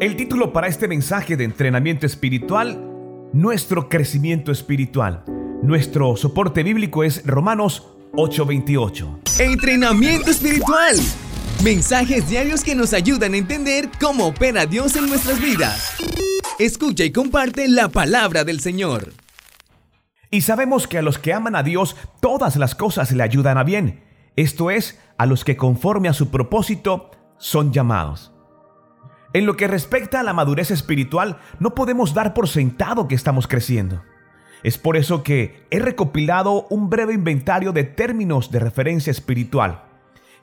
[0.00, 2.80] El título para este mensaje de entrenamiento espiritual,
[3.32, 5.24] nuestro crecimiento espiritual.
[5.60, 9.18] Nuestro soporte bíblico es Romanos 8:28.
[9.40, 10.94] Entrenamiento espiritual.
[11.64, 15.96] Mensajes diarios que nos ayudan a entender cómo opera Dios en nuestras vidas.
[16.60, 19.12] Escucha y comparte la palabra del Señor.
[20.30, 23.64] Y sabemos que a los que aman a Dios todas las cosas le ayudan a
[23.64, 24.04] bien.
[24.36, 28.30] Esto es, a los que conforme a su propósito son llamados.
[29.34, 33.46] En lo que respecta a la madurez espiritual, no podemos dar por sentado que estamos
[33.46, 34.02] creciendo.
[34.62, 39.84] Es por eso que he recopilado un breve inventario de términos de referencia espiritual.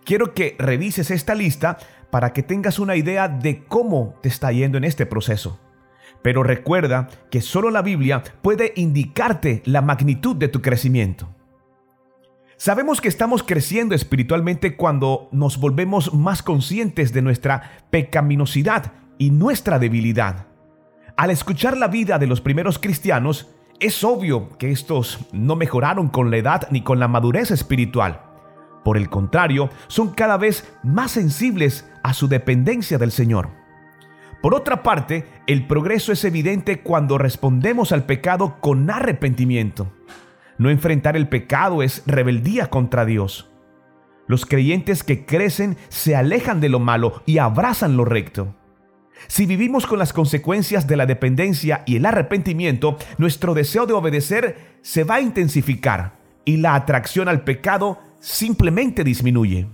[0.05, 1.77] Quiero que revises esta lista
[2.11, 5.59] para que tengas una idea de cómo te está yendo en este proceso.
[6.21, 11.34] Pero recuerda que solo la Biblia puede indicarte la magnitud de tu crecimiento.
[12.65, 19.77] Sabemos que estamos creciendo espiritualmente cuando nos volvemos más conscientes de nuestra pecaminosidad y nuestra
[19.77, 20.47] debilidad.
[21.15, 26.31] Al escuchar la vida de los primeros cristianos, es obvio que estos no mejoraron con
[26.31, 28.23] la edad ni con la madurez espiritual.
[28.83, 33.49] Por el contrario, son cada vez más sensibles a su dependencia del Señor.
[34.41, 39.91] Por otra parte, el progreso es evidente cuando respondemos al pecado con arrepentimiento.
[40.57, 43.49] No enfrentar el pecado es rebeldía contra Dios.
[44.27, 48.55] Los creyentes que crecen se alejan de lo malo y abrazan lo recto.
[49.27, 54.77] Si vivimos con las consecuencias de la dependencia y el arrepentimiento, nuestro deseo de obedecer
[54.81, 59.67] se va a intensificar y la atracción al pecado simplemente disminuye.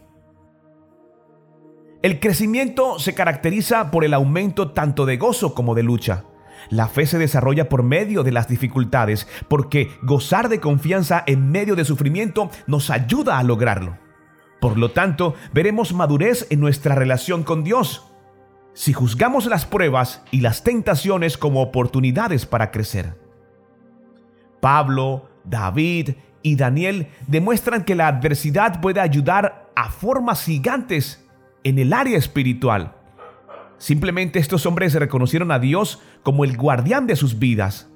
[2.01, 6.25] El crecimiento se caracteriza por el aumento tanto de gozo como de lucha.
[6.69, 11.75] La fe se desarrolla por medio de las dificultades, porque gozar de confianza en medio
[11.75, 13.97] de sufrimiento nos ayuda a lograrlo.
[14.59, 18.11] Por lo tanto, veremos madurez en nuestra relación con Dios,
[18.73, 23.17] si juzgamos las pruebas y las tentaciones como oportunidades para crecer.
[24.61, 26.11] Pablo, David
[26.43, 31.25] y Daniel demuestran que la adversidad puede ayudar a formas gigantes
[31.63, 32.95] en el área espiritual.
[33.81, 37.89] Simplemente estos hombres reconocieron a Dios como el guardián de sus vidas.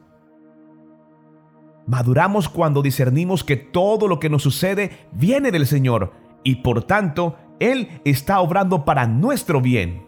[1.86, 6.12] Maduramos cuando discernimos que todo lo que nos sucede viene del Señor
[6.44, 10.08] y por tanto Él está obrando para nuestro bien.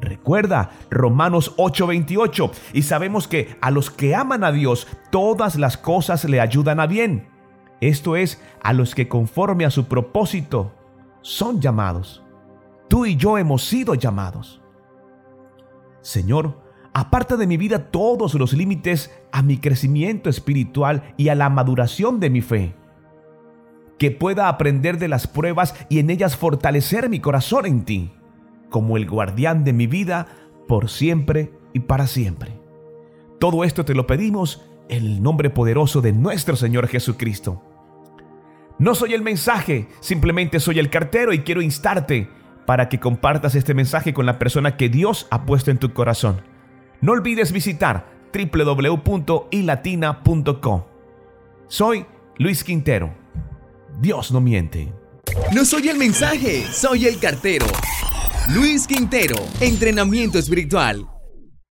[0.00, 6.24] Recuerda Romanos 8:28 y sabemos que a los que aman a Dios todas las cosas
[6.24, 7.28] le ayudan a bien.
[7.82, 10.72] Esto es, a los que conforme a su propósito
[11.20, 12.24] son llamados.
[12.88, 14.59] Tú y yo hemos sido llamados.
[16.02, 16.60] Señor,
[16.92, 22.20] aparta de mi vida todos los límites a mi crecimiento espiritual y a la maduración
[22.20, 22.74] de mi fe.
[23.98, 28.12] Que pueda aprender de las pruebas y en ellas fortalecer mi corazón en ti,
[28.70, 30.26] como el guardián de mi vida
[30.66, 32.58] por siempre y para siempre.
[33.38, 37.62] Todo esto te lo pedimos en el nombre poderoso de nuestro Señor Jesucristo.
[38.78, 42.30] No soy el mensaje, simplemente soy el cartero y quiero instarte
[42.70, 46.42] para que compartas este mensaje con la persona que Dios ha puesto en tu corazón.
[47.00, 50.84] No olvides visitar www.ilatina.com.
[51.66, 52.06] Soy
[52.38, 53.12] Luis Quintero.
[54.00, 54.92] Dios no miente.
[55.52, 57.66] No soy el mensaje, soy el cartero.
[58.54, 61.08] Luis Quintero, entrenamiento espiritual.